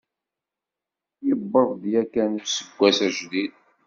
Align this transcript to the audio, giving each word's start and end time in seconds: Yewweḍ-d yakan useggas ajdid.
Yewweḍ-d 1.27 1.83
yakan 1.93 2.31
useggas 2.43 2.97
ajdid. 3.07 3.53